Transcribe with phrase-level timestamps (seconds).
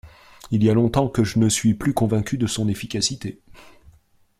[0.49, 3.39] Il y a longtemps que je ne suis plus convaincu de son efficacité.